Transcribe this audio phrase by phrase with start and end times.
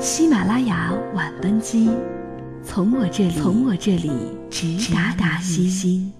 [0.00, 1.90] 喜马拉雅晚班机，
[2.64, 4.10] 从我这里，从我这里
[4.50, 6.10] 直达达西西。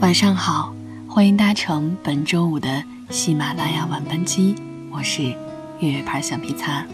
[0.00, 0.74] 晚上好，
[1.12, 4.54] 欢迎搭乘本周五的喜马拉雅晚班机，
[4.92, 5.24] 我是
[5.80, 6.86] 月月牌橡皮擦。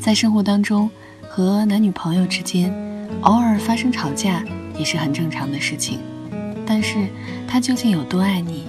[0.00, 0.90] 在生活当中，
[1.28, 2.74] 和男女朋友之间
[3.20, 4.42] 偶尔发生吵架
[4.76, 6.00] 也是很正常的事情。
[6.66, 7.06] 但是
[7.46, 8.64] 他究竟有多爱你，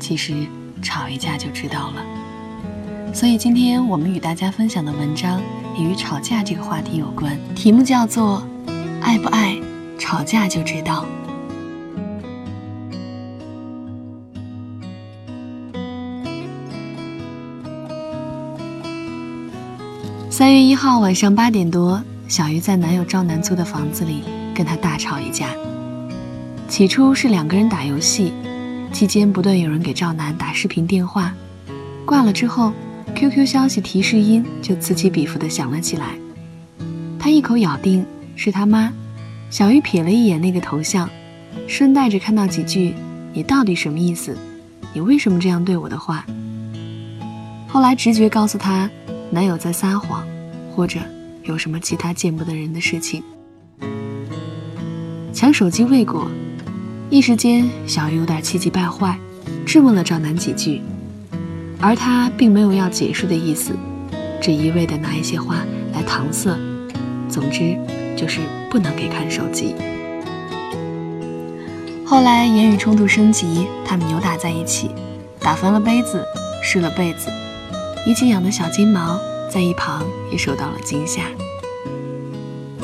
[0.00, 0.34] 其实
[0.82, 3.14] 吵一架就知道了。
[3.14, 5.40] 所以今天我们与大家分享的文章
[5.78, 8.42] 也与吵架这个话题有关，题目叫做
[9.00, 9.56] “爱不爱，
[10.00, 11.06] 吵架就知道”。
[20.38, 24.22] 三月一号晚上八点多，小鱼在男友赵楠租的房子里
[24.54, 25.48] 跟他大吵一架。
[26.68, 28.32] 起初是两个人打游戏，
[28.92, 31.34] 期间不断有人给赵楠打视频电话，
[32.06, 32.72] 挂了之后
[33.16, 36.14] ，QQ 消息提示音就此起彼伏的响了起来。
[37.18, 38.92] 他一口咬定是他妈，
[39.50, 41.10] 小鱼瞥了一眼那个头像，
[41.66, 42.94] 顺带着看到几句
[43.34, 44.38] “你到底什么意思？
[44.94, 46.24] 你为什么这样对我的话？”
[47.66, 48.88] 后来直觉告诉他。
[49.30, 50.26] 男友在撒谎，
[50.74, 50.98] 或者
[51.42, 53.22] 有什么其他见不得人的事情。
[55.32, 56.26] 抢手机未果，
[57.10, 59.18] 一时间小鱼有点气急败坏，
[59.66, 60.80] 质问了赵楠几句，
[61.78, 63.72] 而他并没有要解释的意思，
[64.40, 65.56] 只一味的拿一些话
[65.92, 66.58] 来搪塞。
[67.28, 67.76] 总之
[68.16, 68.40] 就是
[68.70, 69.74] 不能给看手机。
[72.06, 74.90] 后来言语冲突升级，他们扭打在一起，
[75.38, 76.24] 打翻了杯子，
[76.62, 77.30] 湿了被子。
[78.06, 81.24] 一起养的小金毛在一旁也受到了惊吓。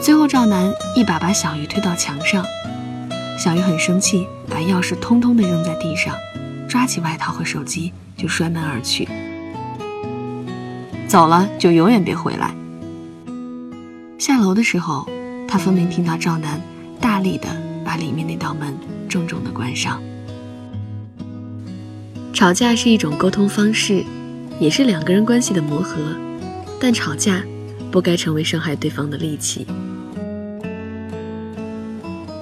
[0.00, 2.44] 最后，赵楠一把把小鱼推到墙上，
[3.38, 6.14] 小鱼很生气，把钥匙通通的扔在地上，
[6.68, 9.08] 抓起外套和手机就摔门而去。
[11.08, 12.54] 走了就永远别回来。
[14.18, 15.08] 下楼的时候，
[15.48, 16.60] 他分明听到赵楠
[17.00, 17.48] 大力的
[17.84, 18.76] 把里面那道门
[19.08, 20.00] 重重的关上。
[22.32, 24.04] 吵架是一种沟通方式。
[24.58, 25.96] 也是两个人关系的磨合，
[26.80, 27.42] 但吵架
[27.90, 29.66] 不该成为伤害对方的利器。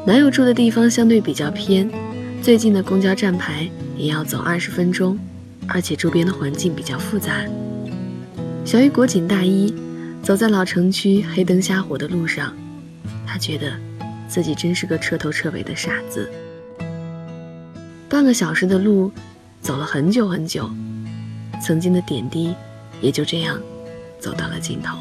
[0.06, 1.90] 男友住的地方相对比较偏，
[2.42, 5.18] 最近的公交站牌也要走二十分钟，
[5.66, 7.32] 而且周边的环境比较复杂。
[8.64, 9.74] 小雨裹紧大衣，
[10.22, 12.54] 走在老城区黑灯瞎火的路上，
[13.26, 13.72] 她觉得
[14.28, 16.30] 自己真是个彻头彻尾的傻子。
[18.08, 19.10] 半个小时的路，
[19.60, 20.70] 走了很久很久。
[21.64, 22.54] 曾经的点滴，
[23.00, 23.58] 也就这样
[24.18, 24.98] 走到了尽头。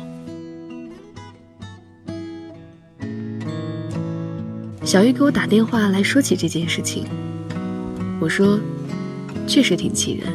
[4.85, 7.05] 小玉给我打电话来说起这件事情，
[8.21, 8.57] 我说
[9.45, 10.31] ：“确实挺气人，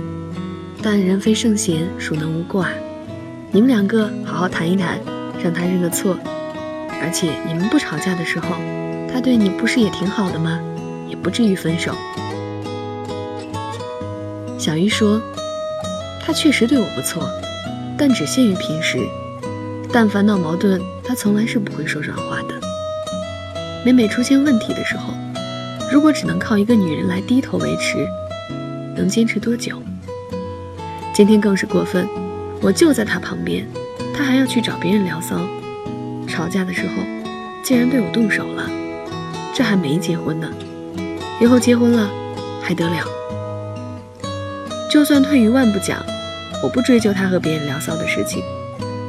[0.83, 2.71] 但人非圣贤，孰能无过啊？
[3.50, 5.00] 你们两个好好谈一谈，
[5.43, 6.15] 让他认个错。
[7.00, 8.55] 而且你们不吵架的时候，
[9.11, 10.61] 他对你不是也挺好的吗？
[11.09, 11.94] 也不至于分手。”
[14.61, 15.22] 小玉说。
[16.28, 17.27] 他确实对我不错，
[17.97, 18.99] 但只限于平时。
[19.91, 22.61] 但凡闹矛盾，他从来是不会说软话的。
[23.83, 25.15] 每每出现问题的时候，
[25.91, 28.06] 如果只能靠一个女人来低头维持，
[28.94, 29.81] 能坚持多久？
[31.15, 32.06] 今天更是过分，
[32.61, 33.67] 我就在他旁边，
[34.15, 35.41] 他还要去找别人聊骚。
[36.28, 37.03] 吵架的时候，
[37.62, 38.69] 竟然对我动手了，
[39.55, 40.47] 这还没结婚呢，
[41.41, 42.06] 以后结婚了，
[42.61, 43.03] 还得了？
[44.91, 45.99] 就算退一万步讲。
[46.63, 48.43] 我不追究他和别人聊骚的事情，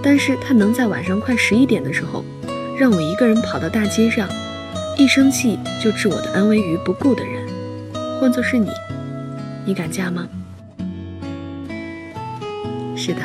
[0.04, 2.24] 但是他能在晚上快十一点的时候，
[2.78, 4.30] 让我一个人跑到大街上，
[4.98, 7.48] 一生气就置我的安危于不顾的人，
[8.20, 8.70] 换作是你，
[9.66, 10.28] 你敢嫁吗？
[12.96, 13.22] 是的，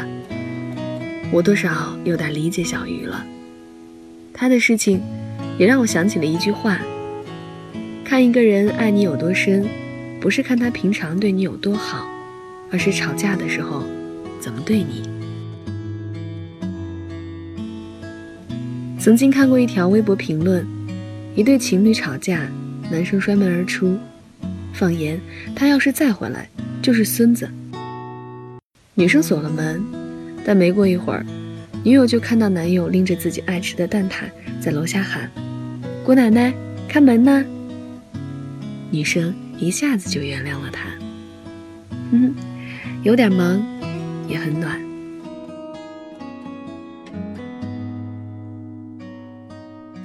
[1.31, 3.25] 我多少有点理解小鱼了。
[4.33, 5.03] 他的事情，
[5.59, 6.79] 也让我想起了一句话：
[8.05, 9.67] 看一个人爱你有多深，
[10.21, 12.07] 不是看他平常对你有多好，
[12.73, 13.83] 而是吵架的时候。
[14.45, 15.03] 怎么对你？
[19.01, 20.67] 曾经看过一条微博评论，
[21.35, 22.47] 一对情侣吵架，
[22.91, 23.97] 男生摔门而出，
[24.75, 25.19] 放言
[25.57, 26.47] 他要是再回来
[26.83, 27.49] 就是孙子。
[28.93, 29.83] 女生锁了门，
[30.45, 31.25] 但没过一会儿，
[31.83, 34.25] 女友就看到男友拎着自己爱吃的蛋挞
[34.61, 35.31] 在楼下喊
[36.05, 36.53] ：“姑奶奶，
[36.87, 37.43] 开门呐！”
[38.93, 40.83] 女生一下子就原谅了他。
[42.11, 42.35] 嗯，
[43.03, 43.65] 有点忙，
[44.29, 44.81] 也很暖。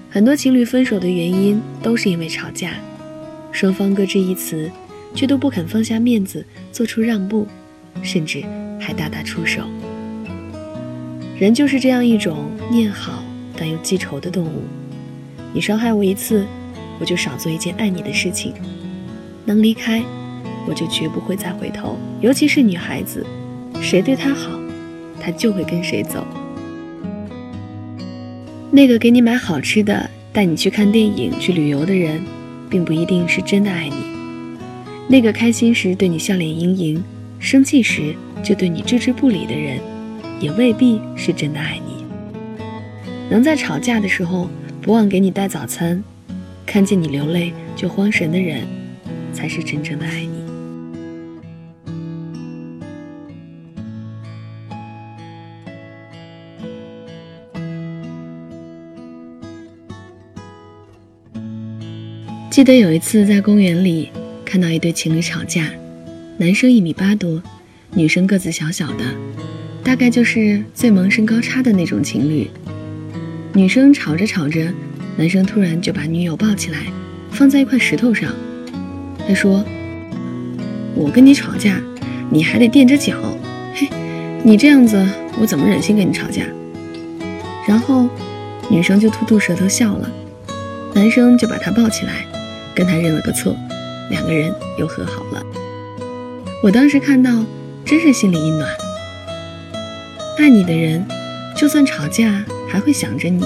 [0.10, 2.72] 很多情侣分手的原因都是因为吵架，
[3.52, 4.70] 双方各执一词，
[5.14, 7.48] 却都不肯放下面子，做出让步，
[8.02, 8.44] 甚至
[8.80, 9.62] 还大打出手。
[11.38, 13.24] 人就是这样一种念好
[13.56, 14.64] 但又记仇的动物。
[15.54, 16.46] 你伤害我一次，
[17.00, 18.52] 我就少做一件爱你的事情；
[19.46, 20.04] 能离开，
[20.68, 21.98] 我就绝不会再回头。
[22.20, 23.26] 尤其是女孩子，
[23.82, 24.60] 谁对他好，
[25.20, 26.26] 他就会跟谁走。
[28.72, 32.22] 那个给你买好吃的、带你去看电影、去旅游的人，
[32.70, 33.96] 并不一定是真的爱你。
[35.08, 37.04] 那个开心时对你笑脸盈盈，
[37.40, 39.80] 生气时就对你置之不理的人，
[40.40, 42.06] 也未必是真的爱你。
[43.28, 44.48] 能在吵架的时候
[44.82, 46.04] 不忘给你带早餐，
[46.66, 48.68] 看见你流泪就慌神的人，
[49.34, 50.39] 才是真正的爱你。
[62.50, 64.10] 记得有一次在公园里
[64.44, 65.70] 看到一对情侣吵架，
[66.38, 67.42] 男生一米八多，
[67.94, 69.06] 女生个子小小的，
[69.84, 72.50] 大概就是最萌身高差的那种情侣。
[73.54, 74.74] 女生吵着吵着，
[75.16, 76.80] 男生突然就把女友抱起来，
[77.30, 78.34] 放在一块石头上。
[79.28, 79.64] 他说
[80.96, 81.80] ：“我跟你吵架，
[82.32, 83.16] 你还得垫着脚，
[83.76, 83.88] 嘿，
[84.44, 85.00] 你这样子
[85.40, 86.42] 我怎么忍心跟你吵架？”
[87.68, 88.10] 然后
[88.72, 90.12] 女生就吐吐舌头笑了，
[90.96, 92.26] 男生就把她抱起来。
[92.80, 93.54] 跟他认了个错，
[94.10, 95.46] 两个人又和好了。
[96.64, 97.44] 我当时看到，
[97.84, 98.70] 真是心里一暖。
[100.38, 101.06] 爱你的人，
[101.58, 103.44] 就算吵架还会想着你；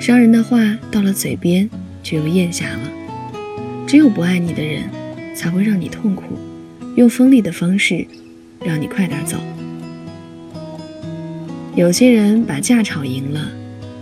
[0.00, 1.70] 伤人的话到了嘴边，
[2.02, 2.80] 却又咽下了。
[3.86, 4.82] 只有不爱你的人，
[5.36, 6.24] 才会让你痛苦，
[6.96, 8.04] 用锋利的方式，
[8.64, 9.36] 让你快点走。
[11.76, 13.48] 有些人把架吵赢了，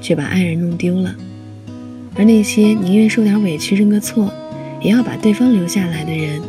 [0.00, 1.14] 却把爱人弄丢了。
[2.14, 4.32] 而那些宁愿受点委屈、认个错，
[4.80, 6.40] 也要把对方留下来的人，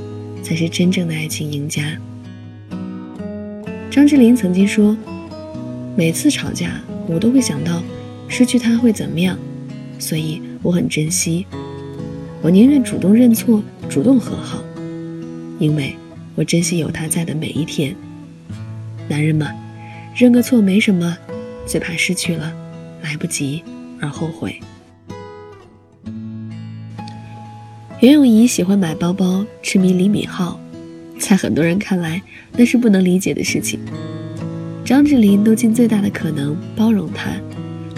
[0.44, 1.98] 才是真正的爱情赢家。
[3.90, 4.98] 张智霖曾经说
[5.96, 7.82] ：“每次吵架，我都会想到
[8.28, 9.38] 失去他会怎么样，
[10.00, 11.46] 所以我很珍惜。
[12.42, 14.62] 我宁愿主动认错、主动和好，
[15.60, 15.96] 因为
[16.36, 17.96] 我珍惜有他在的每一天。
[19.08, 19.50] 男人嘛，
[20.14, 21.18] 认个错没什么，
[21.66, 22.52] 最怕失去了，
[23.02, 23.64] 来不及
[24.02, 24.60] 而后悔。”
[28.04, 30.58] 袁咏仪喜欢买包包，痴迷李敏镐，
[31.18, 32.22] 在很多人看来，
[32.58, 33.80] 那是不能理解的事情。
[34.84, 37.30] 张智霖都尽最大的可能包容她，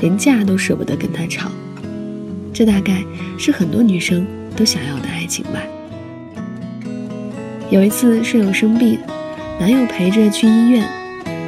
[0.01, 1.49] 连架都舍不得跟她吵。
[2.53, 3.03] 这大概
[3.39, 5.59] 是很多女生都想要的爱情吧。
[7.71, 8.99] 有一次，舍友生病，
[9.59, 10.87] 男友陪着去医院，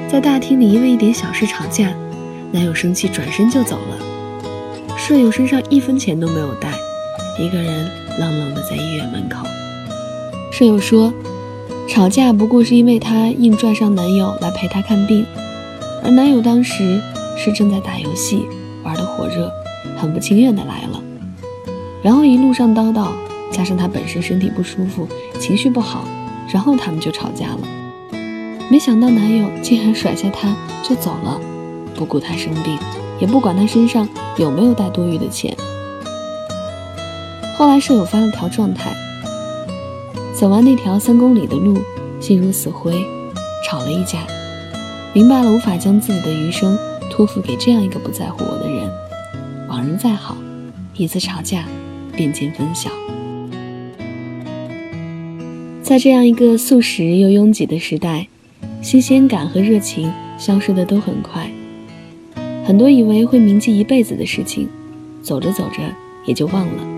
[0.10, 1.96] 在大厅里因为一点小事吵架，
[2.52, 6.72] 男友生气转身就走了，舍友身上一分钱都没有带，
[7.38, 7.90] 一个人。
[8.20, 9.46] 冷冷的在医院门口，
[10.52, 11.14] 舍友说，
[11.88, 15.24] 吵架不过是因为她硬拽上男友来陪她看病，
[16.04, 17.00] 而男友当时
[17.38, 18.48] 是正在打游戏，
[18.84, 19.52] 玩的火热，
[19.98, 21.00] 很不情愿的来了，
[22.02, 23.10] 然后一路上叨叨，
[23.52, 25.08] 加上他本身身体不舒服，
[25.40, 26.04] 情绪不好，
[26.52, 27.60] 然后他们就吵架了。
[28.68, 31.40] 没想到男友竟然甩下她就走了，
[31.94, 32.80] 不顾她生病，
[33.20, 35.56] 也不管她身上有没有带多余的钱。
[37.58, 38.96] 后来舍友发了条状态：
[40.32, 41.76] 走完那条三公里的路，
[42.20, 43.04] 心如死灰，
[43.66, 44.20] 吵了一架，
[45.12, 46.78] 明白了无法将自己的余生
[47.10, 48.88] 托付给这样一个不在乎我的人。
[49.68, 50.38] 往人再好，
[50.96, 51.66] 一次吵架
[52.16, 52.92] 便见分晓。
[55.82, 58.28] 在这样一个速食又拥挤的时代，
[58.84, 61.50] 新鲜感和热情消失的都很快。
[62.68, 64.70] 很多以为会铭记一辈子的事情，
[65.24, 65.82] 走着走着
[66.24, 66.97] 也就忘了。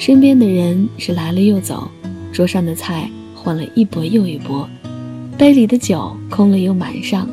[0.00, 1.86] 身边的人是来了又走，
[2.32, 4.66] 桌上的菜换了一波又一波，
[5.36, 7.28] 杯里的酒空了又满上，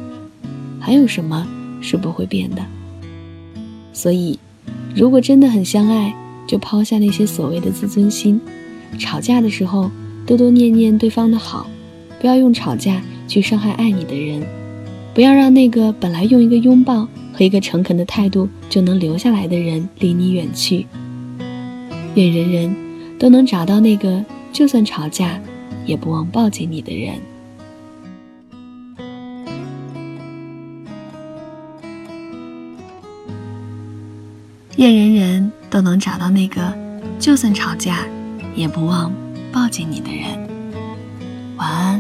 [0.77, 1.47] 还有什么
[1.79, 2.61] 是不会变的？
[3.93, 4.37] 所以，
[4.93, 6.13] 如果真的很相爱，
[6.45, 8.37] 就抛下那些所谓的自尊心，
[8.99, 9.89] 吵架的时候
[10.25, 11.67] 多多念念对方的好，
[12.19, 14.45] 不要用吵架去伤害爱你的人，
[15.13, 20.85] 不要让那个本来用一个拥抱和一个诚恳的态度就能留下来的人离你远去。
[22.17, 22.75] 愿人人
[23.19, 25.39] 都能找到那个，就算吵架
[25.85, 27.13] 也不忘抱紧你的人。
[34.77, 36.75] 愿人人都能找到那个，
[37.19, 37.99] 就算吵架
[38.55, 39.13] 也不忘
[39.51, 40.49] 抱紧你的人。
[41.57, 41.96] 晚安。